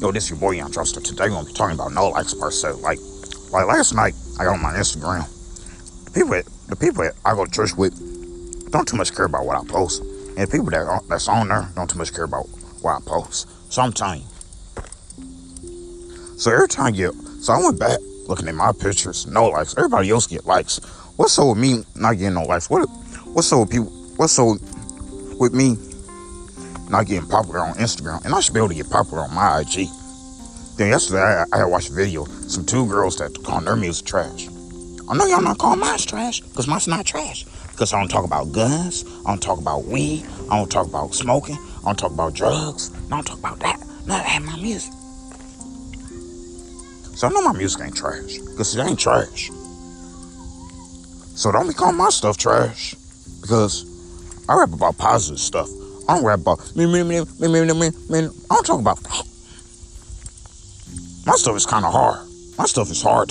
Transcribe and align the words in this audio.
Yo, 0.00 0.10
this 0.10 0.30
your 0.30 0.38
boy 0.38 0.52
Young 0.52 0.70
Truster. 0.72 1.04
Today 1.04 1.24
we're 1.24 1.34
gonna 1.34 1.46
be 1.46 1.52
talking 1.52 1.74
about 1.74 1.92
no 1.92 2.08
likes 2.08 2.32
per 2.32 2.50
se. 2.50 2.70
Like, 2.80 2.98
like 3.52 3.66
last 3.66 3.92
night, 3.92 4.14
I 4.38 4.44
got 4.44 4.54
on 4.54 4.62
my 4.62 4.72
Instagram. 4.72 5.28
The 6.06 6.10
people, 6.10 6.30
that, 6.30 6.46
the 6.68 6.76
people 6.76 7.04
that 7.04 7.12
I 7.22 7.34
go 7.34 7.44
to 7.44 7.50
church 7.50 7.76
with, 7.76 7.92
don't 8.72 8.88
too 8.88 8.96
much 8.96 9.14
care 9.14 9.26
about 9.26 9.44
what 9.44 9.58
I 9.58 9.64
post, 9.70 10.00
and 10.00 10.38
the 10.38 10.46
people 10.46 10.70
that 10.70 10.80
are, 10.80 11.02
that's 11.06 11.28
on 11.28 11.48
there 11.48 11.68
don't 11.74 11.90
too 11.90 11.98
much 11.98 12.14
care 12.14 12.24
about 12.24 12.46
what 12.80 12.96
I 12.96 13.00
post. 13.04 13.46
So 13.70 13.82
I'm 13.82 13.92
telling 13.92 14.22
you. 14.22 14.82
So 16.38 16.50
every 16.50 16.68
time 16.68 16.94
get, 16.94 17.12
so 17.12 17.52
I 17.52 17.58
went 17.58 17.78
back 17.78 17.98
looking 18.26 18.48
at 18.48 18.54
my 18.54 18.72
pictures, 18.72 19.26
no 19.26 19.48
likes. 19.48 19.76
Everybody 19.76 20.08
else 20.08 20.26
get 20.26 20.46
likes. 20.46 20.78
What's 21.16 21.34
so 21.34 21.50
with 21.50 21.58
me 21.58 21.84
not 21.94 22.16
getting 22.16 22.32
no 22.32 22.44
likes? 22.44 22.70
What, 22.70 22.86
what's 23.34 23.48
so 23.48 23.60
with 23.60 23.70
people? 23.70 23.90
What's 24.16 24.32
so 24.32 24.56
with 25.38 25.52
me 25.52 25.76
not 26.90 27.06
getting 27.06 27.28
popular 27.28 27.60
on 27.60 27.74
Instagram, 27.74 28.24
and 28.24 28.34
I 28.34 28.40
should 28.40 28.52
be 28.52 28.58
able 28.58 28.68
to 28.68 28.74
get 28.74 28.90
popular 28.90 29.22
on 29.22 29.34
my 29.34 29.60
IG. 29.60 29.88
Then 30.76 30.88
yesterday, 30.88 31.44
I, 31.52 31.60
I 31.60 31.64
watched 31.64 31.90
a 31.90 31.92
video, 31.92 32.24
some 32.24 32.64
two 32.64 32.86
girls 32.88 33.16
that 33.18 33.36
call 33.44 33.60
their 33.60 33.76
music 33.76 34.06
trash. 34.06 34.48
I 35.08 35.14
know 35.14 35.26
y'all 35.26 35.42
not 35.42 35.58
calling 35.58 35.80
mine 35.80 35.98
trash, 35.98 36.40
because 36.40 36.66
mine's 36.66 36.88
not 36.88 37.06
trash. 37.06 37.44
Because 37.70 37.92
I 37.92 38.00
don't 38.00 38.08
talk 38.08 38.24
about 38.24 38.52
guns, 38.52 39.04
I 39.24 39.30
don't 39.30 39.42
talk 39.42 39.58
about 39.58 39.84
weed, 39.84 40.26
I 40.50 40.56
don't 40.56 40.70
talk 40.70 40.86
about 40.88 41.14
smoking, 41.14 41.56
I 41.56 41.82
don't 41.84 41.98
talk 41.98 42.12
about 42.12 42.34
drugs, 42.34 42.90
I 43.06 43.10
don't 43.10 43.26
talk 43.26 43.38
about 43.38 43.60
that. 43.60 43.78
None 44.06 44.20
of 44.20 44.26
that 44.26 44.42
my 44.42 44.56
music. 44.60 44.92
So 47.16 47.28
I 47.28 47.30
know 47.30 47.42
my 47.42 47.52
music 47.52 47.82
ain't 47.82 47.96
trash, 47.96 48.38
because 48.38 48.76
it 48.76 48.82
ain't 48.84 48.98
trash. 48.98 49.50
So 51.34 51.52
don't 51.52 51.68
be 51.68 51.74
calling 51.74 51.96
my 51.96 52.10
stuff 52.10 52.36
trash, 52.36 52.94
because 53.40 53.86
I 54.48 54.58
rap 54.58 54.72
about 54.72 54.98
positive 54.98 55.38
stuff. 55.40 55.68
I 56.10 56.14
don't 56.14 56.24
rap 56.24 56.40
about 56.40 56.74
me, 56.74 56.86
me, 56.86 57.04
me, 57.04 57.20
me, 57.20 57.46
me, 57.46 57.64
me, 57.64 57.72
me, 57.72 57.90
me. 58.10 58.18
I 58.50 58.54
don't 58.56 58.66
talk 58.66 58.80
about 58.80 58.98
that. 58.98 59.24
My 61.24 61.34
stuff 61.36 61.54
is 61.56 61.64
kind 61.64 61.84
of 61.84 61.92
hard. 61.92 62.26
My 62.58 62.64
stuff 62.64 62.90
is 62.90 63.00
hard, 63.00 63.30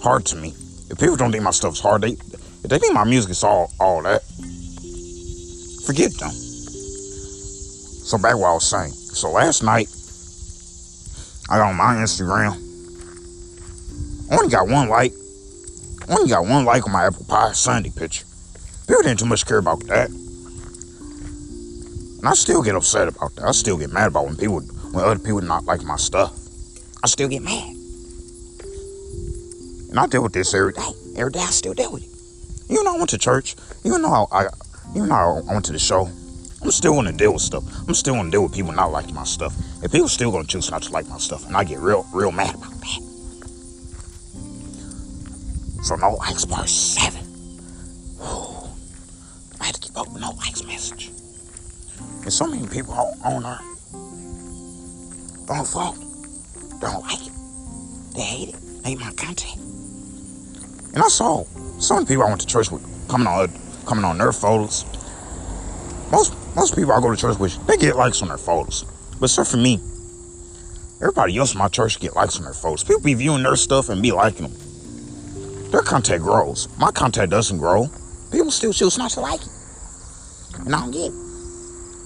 hard 0.00 0.24
to 0.26 0.36
me. 0.36 0.54
If 0.90 1.00
people 1.00 1.16
don't 1.16 1.32
think 1.32 1.42
my 1.42 1.50
stuff 1.50 1.72
is 1.72 1.80
hard, 1.80 2.02
they 2.02 2.10
if 2.10 2.62
they 2.62 2.78
think 2.78 2.94
my 2.94 3.02
music 3.02 3.32
is 3.32 3.42
all 3.42 3.72
all 3.80 4.00
that, 4.04 4.22
forget 5.86 6.12
them. 6.14 6.30
So 6.30 8.16
back 8.16 8.36
what 8.36 8.50
I 8.50 8.52
was 8.52 8.70
saying. 8.70 8.92
So 8.92 9.32
last 9.32 9.64
night, 9.64 9.88
I 11.50 11.58
got 11.58 11.70
on 11.70 11.76
my 11.76 11.96
Instagram. 11.96 12.52
Only 14.30 14.50
got 14.52 14.68
one 14.68 14.88
like. 14.88 15.12
Only 16.08 16.30
got 16.30 16.46
one 16.46 16.64
like 16.64 16.86
on 16.86 16.92
my 16.92 17.06
apple 17.06 17.24
pie 17.24 17.50
Sunday 17.54 17.90
picture. 17.90 18.24
People 18.86 19.02
didn't 19.02 19.18
too 19.18 19.26
much 19.26 19.44
care 19.44 19.58
about 19.58 19.80
that. 19.86 20.27
And 22.18 22.28
I 22.28 22.34
still 22.34 22.62
get 22.62 22.74
upset 22.74 23.08
about 23.08 23.34
that. 23.36 23.44
I 23.44 23.52
still 23.52 23.78
get 23.78 23.92
mad 23.92 24.08
about 24.08 24.26
when 24.26 24.36
people, 24.36 24.60
when 24.60 25.04
other 25.04 25.18
people 25.18 25.40
not 25.40 25.64
like 25.64 25.82
my 25.84 25.96
stuff. 25.96 26.36
I 27.02 27.06
still 27.06 27.28
get 27.28 27.42
mad. 27.42 27.74
And 29.90 29.98
I 29.98 30.06
deal 30.06 30.22
with 30.22 30.32
this 30.32 30.52
every 30.52 30.72
day. 30.72 30.82
Every 31.16 31.32
day 31.32 31.40
I 31.40 31.46
still 31.50 31.74
deal 31.74 31.92
with 31.92 32.02
it. 32.02 32.72
Even 32.72 32.84
though 32.84 32.94
I 32.96 32.98
went 32.98 33.10
to 33.10 33.18
church, 33.18 33.54
even 33.84 34.02
though 34.02 34.26
I, 34.32 34.42
I 34.42 34.48
even 34.94 35.08
though 35.08 35.42
I 35.48 35.52
went 35.52 35.64
to 35.66 35.72
the 35.72 35.78
show, 35.78 36.08
I'm 36.60 36.70
still 36.72 36.94
gonna 36.94 37.12
deal 37.12 37.32
with 37.32 37.42
stuff. 37.42 37.64
I'm 37.86 37.94
still 37.94 38.14
gonna 38.14 38.30
deal 38.30 38.42
with 38.42 38.52
people 38.52 38.72
not 38.72 38.90
liking 38.90 39.14
my 39.14 39.24
stuff. 39.24 39.54
And 39.82 39.90
people 39.90 40.08
still 40.08 40.32
gonna 40.32 40.46
choose 40.46 40.70
not 40.70 40.82
to 40.82 40.92
like 40.92 41.06
my 41.08 41.18
stuff, 41.18 41.46
and 41.46 41.56
I 41.56 41.64
get 41.64 41.78
real, 41.78 42.04
real 42.12 42.32
mad 42.32 42.54
about 42.54 42.72
that. 42.72 43.02
So 45.84 45.94
no 45.94 46.14
likes 46.14 46.44
part 46.44 46.68
seven. 46.68 47.22
Whew. 48.18 48.68
I 49.60 49.66
had 49.66 49.76
to 49.76 49.80
keep 49.80 49.96
up 49.96 50.12
with 50.12 50.20
no 50.20 50.32
likes 50.32 50.64
message. 50.64 51.10
And 52.28 52.32
so 52.34 52.46
many 52.46 52.68
people 52.68 52.92
on 52.92 53.42
there 53.42 53.58
don't 55.46 55.66
follow, 55.66 55.94
don't 56.78 57.00
like 57.00 57.26
it, 57.26 57.32
they 58.14 58.20
hate 58.20 58.48
it, 58.50 58.82
they 58.82 58.90
hate 58.90 58.98
my 58.98 59.10
content. 59.12 59.58
And 60.92 60.98
I 60.98 61.08
saw 61.08 61.46
so 61.78 61.94
many 61.94 62.04
people 62.04 62.24
I 62.24 62.28
went 62.28 62.42
to 62.42 62.46
church 62.46 62.70
with 62.70 62.84
coming 63.08 63.26
on 63.26 63.50
coming 63.86 64.04
on 64.04 64.18
their 64.18 64.32
photos. 64.32 64.84
Most 66.12 66.34
most 66.54 66.76
people 66.76 66.92
I 66.92 67.00
go 67.00 67.10
to 67.10 67.16
church 67.16 67.38
with, 67.38 67.66
they 67.66 67.78
get 67.78 67.96
likes 67.96 68.20
on 68.20 68.28
their 68.28 68.36
photos. 68.36 68.84
But 69.18 69.30
except 69.30 69.50
for 69.50 69.56
me, 69.56 69.80
everybody 71.00 71.38
else 71.38 71.54
in 71.54 71.58
my 71.58 71.68
church 71.68 71.98
get 71.98 72.14
likes 72.14 72.36
on 72.36 72.44
their 72.44 72.52
photos. 72.52 72.84
People 72.84 73.00
be 73.00 73.14
viewing 73.14 73.42
their 73.42 73.56
stuff 73.56 73.88
and 73.88 74.02
be 74.02 74.12
liking 74.12 74.48
them. 74.48 75.70
Their 75.70 75.80
content 75.80 76.22
grows. 76.22 76.68
My 76.78 76.90
content 76.90 77.30
doesn't 77.30 77.56
grow. 77.56 77.90
People 78.30 78.50
still 78.50 78.74
choose 78.74 78.98
not 78.98 79.12
to 79.12 79.20
like 79.20 79.40
it. 79.40 79.48
And 80.58 80.74
I 80.74 80.80
don't 80.80 80.90
get 80.90 81.10
it. 81.10 81.27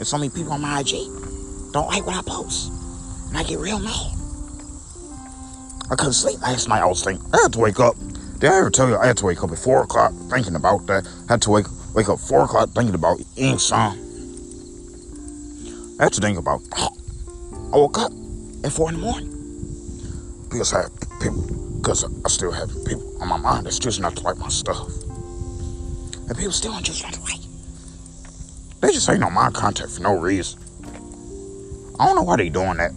And 0.00 0.08
so 0.08 0.16
many 0.16 0.30
people 0.30 0.52
on 0.52 0.62
my 0.62 0.80
IG 0.80 0.92
don't 1.72 1.86
like 1.86 2.06
what 2.06 2.16
I 2.16 2.22
post. 2.22 2.72
And 3.28 3.36
I 3.36 3.42
get 3.42 3.58
real 3.58 3.78
mad. 3.78 4.16
I 5.90 5.94
couldn't 5.94 6.14
sleep 6.14 6.40
last 6.40 6.68
night. 6.68 6.80
I 6.80 6.86
was 6.86 7.04
thinking, 7.04 7.24
I 7.34 7.42
had 7.42 7.52
to 7.52 7.58
wake 7.58 7.78
up. 7.78 7.96
Did 8.38 8.50
I 8.50 8.56
ever 8.56 8.70
tell 8.70 8.88
you 8.88 8.96
I 8.96 9.06
had 9.06 9.18
to 9.18 9.26
wake 9.26 9.44
up 9.44 9.52
at 9.52 9.58
4 9.58 9.82
o'clock 9.82 10.14
thinking 10.30 10.54
about 10.54 10.86
that? 10.86 11.06
I 11.28 11.34
had 11.34 11.42
to 11.42 11.50
wake, 11.50 11.66
wake 11.94 12.08
up 12.08 12.18
4 12.18 12.44
o'clock 12.44 12.70
thinking 12.70 12.94
about 12.94 13.20
eating 13.36 13.58
some. 13.58 13.92
I 16.00 16.04
had 16.04 16.14
to 16.14 16.20
think 16.22 16.38
about 16.38 16.62
that. 16.70 16.90
I 17.72 17.76
woke 17.76 17.98
up 17.98 18.10
at 18.64 18.72
4 18.72 18.88
in 18.88 18.94
the 18.94 19.00
morning. 19.02 19.28
Because 20.48 20.72
I 20.72 20.88
people, 21.20 21.42
because 21.76 22.04
I 22.04 22.28
still 22.28 22.52
have 22.52 22.70
people 22.86 23.20
on 23.20 23.28
my 23.28 23.36
mind 23.36 23.66
that's 23.66 23.78
just 23.78 24.00
not 24.00 24.16
to 24.16 24.22
like 24.22 24.38
my 24.38 24.48
stuff. 24.48 24.88
And 26.26 26.36
people 26.38 26.52
still 26.52 26.72
don't 26.72 26.84
just 26.84 27.02
not 27.02 27.12
to 27.12 27.20
like. 27.20 27.39
They 28.80 28.92
just 28.92 29.08
ain't 29.10 29.22
on 29.22 29.34
my 29.34 29.50
contact 29.50 29.92
for 29.92 30.02
no 30.02 30.18
reason. 30.18 30.58
I 31.98 32.06
don't 32.06 32.16
know 32.16 32.22
why 32.22 32.36
they 32.36 32.48
doing 32.48 32.78
that, 32.78 32.92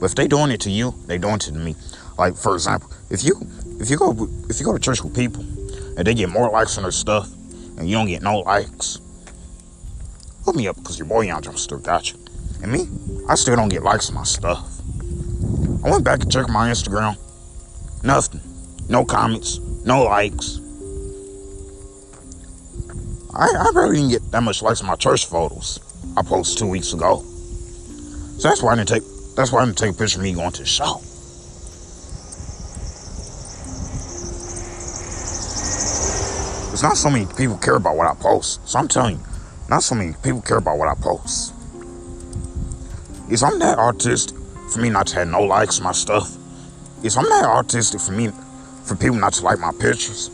but 0.00 0.06
if 0.06 0.14
they 0.16 0.26
doing 0.26 0.50
it 0.50 0.60
to 0.62 0.70
you, 0.70 0.94
they 1.06 1.16
doing 1.16 1.36
it 1.36 1.42
to 1.42 1.52
me. 1.52 1.76
Like 2.18 2.36
for 2.36 2.54
example, 2.54 2.90
if 3.08 3.22
you 3.22 3.40
if 3.78 3.88
you 3.88 3.96
go 3.96 4.28
if 4.48 4.58
you 4.58 4.66
go 4.66 4.72
to 4.72 4.80
church 4.80 5.02
with 5.02 5.14
people 5.14 5.42
and 5.96 6.04
they 6.04 6.14
get 6.14 6.28
more 6.28 6.50
likes 6.50 6.76
on 6.76 6.82
their 6.82 6.92
stuff 6.92 7.30
and 7.76 7.88
you 7.88 7.94
don't 7.94 8.08
get 8.08 8.22
no 8.22 8.40
likes, 8.40 8.98
hook 10.44 10.56
me 10.56 10.66
up 10.66 10.76
because 10.76 10.98
your 10.98 11.06
boy 11.06 11.20
Young 11.22 11.42
still 11.56 11.78
got 11.78 12.12
you. 12.12 12.18
And 12.60 12.72
me, 12.72 12.88
I 13.28 13.36
still 13.36 13.54
don't 13.54 13.68
get 13.68 13.84
likes 13.84 14.08
on 14.08 14.16
my 14.16 14.24
stuff. 14.24 14.66
I 15.84 15.90
went 15.90 16.02
back 16.02 16.22
and 16.22 16.32
checked 16.32 16.48
my 16.48 16.68
Instagram. 16.68 17.16
Nothing. 18.02 18.40
No 18.88 19.04
comments. 19.04 19.58
No 19.84 20.02
likes. 20.02 20.60
I, 23.38 23.46
I 23.46 23.70
really 23.72 23.96
didn't 23.98 24.10
get 24.10 24.30
that 24.32 24.42
much 24.42 24.62
likes 24.62 24.80
on 24.80 24.88
my 24.88 24.96
church 24.96 25.26
photos 25.26 25.78
I 26.16 26.22
posted 26.22 26.58
two 26.58 26.66
weeks 26.66 26.92
ago. 26.92 27.22
So 28.38 28.48
that's 28.48 28.64
why 28.64 28.72
I 28.72 28.76
didn't 28.76 28.88
take 28.88 29.04
that's 29.36 29.52
why 29.52 29.62
I 29.62 29.64
didn't 29.64 29.78
take 29.78 29.94
a 29.94 29.96
picture 29.96 30.18
of 30.18 30.24
me 30.24 30.32
going 30.32 30.50
to 30.50 30.62
the 30.62 30.66
show. 30.66 30.96
It's 36.72 36.82
not 36.82 36.96
so 36.96 37.10
many 37.10 37.26
people 37.36 37.56
care 37.58 37.76
about 37.76 37.96
what 37.96 38.08
I 38.08 38.14
post. 38.14 38.68
So 38.68 38.76
I'm 38.76 38.88
telling 38.88 39.18
you, 39.18 39.24
not 39.68 39.84
so 39.84 39.94
many 39.94 40.14
people 40.24 40.40
care 40.40 40.58
about 40.58 40.76
what 40.76 40.88
I 40.88 40.94
post. 41.00 41.54
Is 43.30 43.44
I'm 43.44 43.60
that 43.60 43.78
artistic 43.78 44.36
for 44.72 44.80
me 44.80 44.90
not 44.90 45.06
to 45.08 45.16
have 45.16 45.28
no 45.28 45.42
likes 45.42 45.80
my 45.80 45.92
stuff? 45.92 46.36
Is 47.04 47.16
I'm 47.16 47.28
that 47.28 47.44
artistic 47.44 48.00
for 48.00 48.12
me 48.12 48.32
for 48.82 48.96
people 48.96 49.16
not 49.16 49.34
to 49.34 49.44
like 49.44 49.60
my 49.60 49.70
pictures? 49.70 50.30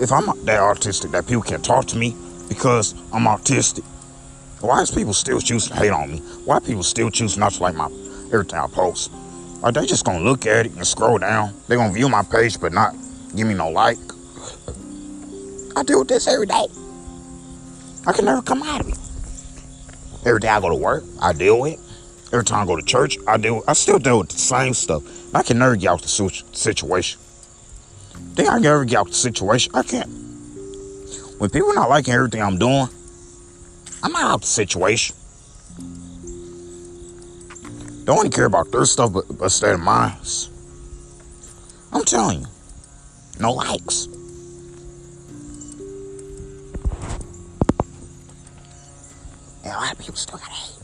If 0.00 0.12
I'm 0.12 0.26
that 0.44 0.60
artistic 0.60 1.10
that 1.10 1.26
people 1.26 1.42
can't 1.42 1.64
talk 1.64 1.86
to 1.86 1.96
me 1.96 2.14
because 2.48 2.92
I'm 3.12 3.24
autistic, 3.24 3.84
why 4.60 4.82
is 4.82 4.90
people 4.90 5.12
still 5.12 5.40
choosing 5.40 5.74
to 5.74 5.80
hate 5.80 5.90
on 5.90 6.10
me? 6.10 6.18
Why 6.44 6.60
people 6.60 6.82
still 6.82 7.10
choose 7.10 7.36
not 7.36 7.52
to 7.52 7.62
like 7.62 7.74
my 7.74 7.86
everything 8.32 8.58
I 8.58 8.66
post? 8.66 9.10
Are 9.62 9.72
they 9.72 9.86
just 9.86 10.04
gonna 10.04 10.24
look 10.24 10.46
at 10.46 10.66
it 10.66 10.72
and 10.72 10.86
scroll 10.86 11.18
down? 11.18 11.54
They 11.66 11.76
gonna 11.76 11.92
view 11.92 12.08
my 12.08 12.22
page 12.22 12.60
but 12.60 12.72
not 12.72 12.94
give 13.34 13.46
me 13.46 13.54
no 13.54 13.70
like? 13.70 13.98
I 15.76 15.82
deal 15.82 16.00
with 16.00 16.08
this 16.08 16.26
every 16.26 16.46
day. 16.46 16.66
I 18.06 18.12
can 18.12 18.24
never 18.24 18.42
come 18.42 18.62
out 18.62 18.80
of 18.80 18.88
it. 18.88 18.98
Every 20.26 20.40
day 20.40 20.48
I 20.48 20.60
go 20.60 20.68
to 20.68 20.76
work, 20.76 21.04
I 21.20 21.32
deal 21.32 21.60
with 21.60 21.74
it. 21.74 21.80
Every 22.32 22.44
time 22.44 22.62
I 22.62 22.66
go 22.66 22.76
to 22.76 22.82
church, 22.82 23.16
I 23.26 23.36
deal. 23.36 23.62
I 23.66 23.72
still 23.72 23.98
deal 23.98 24.18
with 24.18 24.28
the 24.28 24.38
same 24.38 24.74
stuff. 24.74 25.02
I 25.34 25.42
can 25.42 25.58
never 25.58 25.76
get 25.76 25.88
out 25.88 25.94
of 25.96 26.02
the 26.02 26.42
situation. 26.52 27.20
Think 28.38 28.50
I 28.50 28.58
can 28.58 28.66
ever 28.66 28.84
get 28.84 28.98
out 28.98 29.08
the 29.08 29.14
situation? 29.14 29.72
I 29.74 29.82
can't. 29.82 30.08
When 31.38 31.50
people 31.50 31.74
not 31.74 31.90
liking 31.90 32.14
everything 32.14 32.40
I'm 32.40 32.56
doing, 32.56 32.86
I'm 34.00 34.12
not 34.12 34.22
out 34.22 34.34
of 34.36 34.40
the 34.42 34.46
situation. 34.46 35.16
They 38.04 38.12
only 38.12 38.30
care 38.30 38.44
about 38.44 38.70
their 38.70 38.84
stuff, 38.84 39.12
but, 39.12 39.24
but 39.26 39.42
instead 39.46 39.74
of 39.74 39.80
mine. 39.80 40.12
I'm 41.92 42.04
telling 42.04 42.42
you, 42.42 42.46
no 43.40 43.54
likes. 43.54 44.06
And 49.64 49.72
a 49.72 49.78
lot 49.78 49.92
of 49.92 49.98
people 49.98 50.14
still 50.14 50.38
gotta 50.38 50.52
hate. 50.52 50.78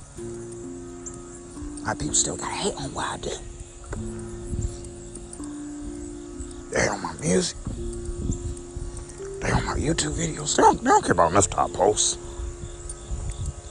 A 1.78 1.82
lot 1.84 1.92
of 1.92 1.98
people 2.00 2.16
still 2.16 2.36
gotta 2.36 2.52
hate 2.52 2.74
on 2.74 2.92
what 2.92 3.06
I 3.06 3.16
do. 3.18 4.23
Music. 7.24 7.56
They 9.40 9.50
on 9.50 9.64
my 9.64 9.76
YouTube 9.76 10.14
videos. 10.14 10.56
They 10.56 10.62
don't, 10.62 10.78
they 10.78 10.90
don't 10.90 11.02
care 11.02 11.12
about 11.12 11.32
enough 11.32 11.50
top 11.50 11.72
posts. 11.72 12.18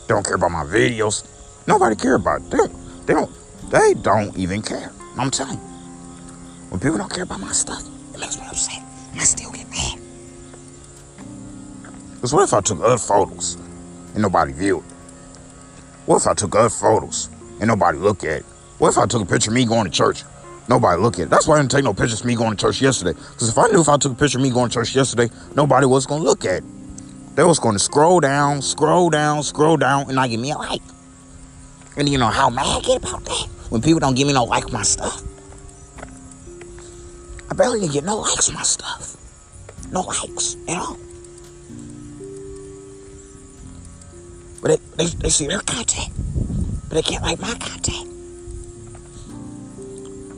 They 0.08 0.14
don't 0.14 0.26
care 0.26 0.36
about 0.36 0.52
my 0.52 0.64
videos. 0.64 1.26
Nobody 1.68 1.96
care 1.96 2.16
about 2.16 2.42
it. 2.42 2.50
They 2.52 2.58
don't, 2.58 3.06
they 3.08 3.14
don't, 3.14 3.32
They 3.70 3.94
don't 3.94 4.38
even 4.38 4.62
care. 4.62 4.92
I'm 5.18 5.32
telling 5.32 5.56
you. 5.56 5.66
When 6.70 6.80
people 6.80 6.98
don't 6.98 7.12
care 7.12 7.24
about 7.24 7.40
my 7.40 7.52
stuff, 7.52 7.84
it 8.14 8.20
makes 8.20 8.38
me 8.40 8.46
upset. 8.48 8.82
And 9.12 9.22
I 9.22 9.24
still 9.24 9.52
get 9.52 9.70
mad. 9.70 10.00
Because 12.16 12.34
what 12.34 12.44
if 12.44 12.54
I 12.54 12.62
took 12.62 12.80
other 12.82 12.98
photos 12.98 13.58
and 14.14 14.22
nobody 14.22 14.54
viewed? 14.54 14.84
What 16.06 16.18
if 16.18 16.28
I 16.28 16.34
took 16.34 16.56
other 16.56 16.70
photos 16.70 17.30
and 17.60 17.68
nobody 17.68 17.98
looked 17.98 18.24
at 18.24 18.42
it? 18.42 18.46
What 18.80 18.90
if 18.90 18.98
I 18.98 19.06
took 19.06 19.22
a 19.22 19.26
picture 19.26 19.52
of 19.52 19.56
me 19.56 19.66
going 19.66 19.86
to 19.86 19.92
church? 19.92 20.24
Nobody 20.70 21.02
look 21.02 21.16
at 21.16 21.24
it. 21.24 21.30
That's 21.30 21.48
why 21.48 21.56
I 21.56 21.60
didn't 21.60 21.72
take 21.72 21.84
no 21.84 21.94
pictures 21.94 22.22
of 22.22 22.26
me 22.26 22.36
going 22.36 22.52
to 22.52 22.58
church 22.58 22.82
yesterday. 22.82 23.14
Because 23.14 23.50
if 23.50 23.58
I 23.58 23.68
knew 23.68 23.82
if 23.82 23.90
I 23.90 23.98
took 23.98 24.14
a 24.14 24.16
picture 24.16 24.38
of 24.38 24.44
me 24.44 24.50
going 24.50 24.70
to 24.70 24.74
church 24.74 24.96
yesterday, 24.96 25.30
nobody 25.56 25.86
was 25.86 26.06
going 26.06 26.22
to 26.22 26.26
look 26.26 26.46
at 26.46 26.64
it. 26.64 26.64
They 27.36 27.44
was 27.44 27.60
going 27.60 27.74
to 27.74 27.80
scroll 27.80 28.20
down, 28.20 28.62
scroll 28.62 29.10
down, 29.10 29.44
scroll 29.44 29.76
down, 29.76 30.04
and 30.04 30.16
not 30.16 30.30
give 30.30 30.40
me 30.40 30.52
a 30.52 30.58
like. 30.58 30.82
And 31.98 32.08
you 32.08 32.18
know 32.18 32.28
how 32.28 32.50
mad 32.50 32.66
I 32.66 32.80
get 32.82 32.98
about 32.98 33.26
that? 33.26 33.48
When 33.70 33.82
people 33.82 34.00
don't 34.00 34.16
give 34.16 34.28
me 34.28 34.34
no 34.34 34.46
like 34.46 34.72
my 34.72 34.84
stuff. 34.84 35.22
I 37.50 37.56
barely 37.56 37.88
get 37.88 38.04
no 38.04 38.18
likes 38.18 38.52
my 38.52 38.64
stuff. 38.64 39.18
No 39.92 40.02
likes 40.02 40.56
at 40.68 40.78
all. 40.78 40.98
But 44.62 44.80
they, 44.98 45.04
they, 45.04 45.10
they 45.10 45.30
see 45.30 45.48
their 45.48 45.60
content. 45.60 46.10
But 46.88 46.96
they 46.96 47.02
can't 47.02 47.24
like 47.24 47.40
my 47.40 47.54
content. 47.56 48.13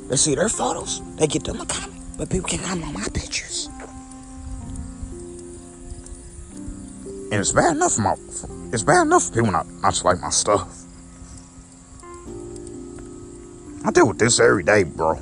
They 0.07 0.15
see 0.17 0.35
their 0.35 0.49
photos. 0.49 1.01
They 1.15 1.27
get 1.27 1.43
them 1.43 1.61
a 1.61 1.65
comment. 1.65 2.01
But 2.17 2.29
people 2.29 2.47
can't 2.47 2.63
comment 2.63 2.87
on 2.87 2.93
my 2.93 3.07
pictures. 3.13 3.69
And 7.31 7.33
it's 7.33 7.51
bad 7.51 7.75
enough 7.75 7.93
for 7.95 8.01
my 8.01 8.15
it's 8.71 8.83
bad 8.83 9.03
enough 9.03 9.27
for 9.27 9.33
people 9.33 9.51
not, 9.51 9.67
not 9.81 9.93
to 9.93 10.05
like 10.05 10.19
my 10.21 10.29
stuff. 10.29 10.85
I 13.83 13.91
deal 13.91 14.07
with 14.07 14.19
this 14.19 14.39
every 14.39 14.63
day, 14.63 14.83
bro. 14.83 15.15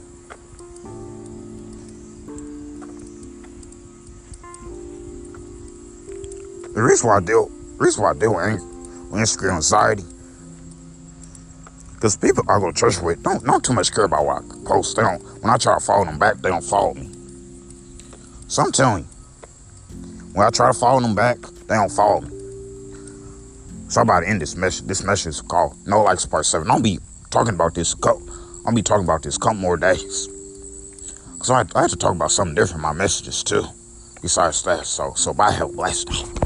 The 6.74 6.82
reason 6.82 7.10
why 7.10 7.18
I 7.18 7.20
deal, 7.20 7.48
the 7.48 7.84
reason 7.84 8.04
why 8.04 8.12
I 8.12 8.14
deal 8.14 8.36
with, 8.36 8.62
with 9.12 9.20
insecure 9.20 9.52
anxiety, 9.52 10.04
because 12.04 12.18
people 12.18 12.44
I 12.50 12.60
go 12.60 12.70
to 12.70 12.78
church 12.78 13.02
with 13.02 13.24
don't 13.24 13.46
don't 13.46 13.64
too 13.64 13.72
much 13.72 13.94
care 13.94 14.04
about 14.04 14.26
what 14.26 14.44
I 14.44 14.66
post. 14.66 14.98
They 14.98 15.04
don't. 15.04 15.24
When 15.42 15.50
I 15.50 15.56
try 15.56 15.76
to 15.76 15.80
follow 15.80 16.04
them 16.04 16.20
back, 16.20 16.36
they 16.36 16.50
don't 16.50 16.62
follow 16.62 16.94
me. 16.94 17.10
So 18.50 18.62
I'm 18.62 18.74
telling 18.74 19.06
you, 19.06 19.10
when 20.34 20.46
I 20.46 20.50
try 20.50 20.70
to 20.70 20.78
follow 20.78 21.00
them 21.00 21.16
back, 21.16 21.38
they 21.40 21.76
don't 21.76 21.90
follow 21.90 22.20
me. 22.20 22.28
So 23.88 24.02
I'm 24.02 24.08
about 24.08 24.20
to 24.20 24.28
end 24.28 24.42
this 24.42 24.58
message. 24.58 24.86
This 24.86 25.02
message 25.02 25.28
is 25.28 25.42
called 25.42 25.78
No 25.88 26.04
Likes 26.04 26.26
Part 26.26 26.46
Seven. 26.46 26.68
Don't 26.68 26.84
be 26.84 27.00
talking 27.30 27.54
about 27.54 27.74
this. 27.74 27.96
I'll 28.04 28.76
be 28.76 28.84
talking 28.84 29.06
about 29.06 29.24
this 29.24 29.38
couple 29.38 29.60
more 29.60 29.78
days. 29.78 30.28
Cause 31.40 31.52
I, 31.52 31.64
I 31.74 31.84
have 31.84 31.92
to 31.92 31.96
talk 31.96 32.16
about 32.16 32.32
something 32.32 32.54
different 32.54 32.80
in 32.80 32.82
my 32.82 32.92
messages 32.92 33.46
too. 33.46 33.64
Besides 34.22 34.62
that, 34.64 34.86
so 34.88 35.14
so 35.16 35.34
by 35.34 35.52
help 35.52 35.74
blessed. 35.74 36.43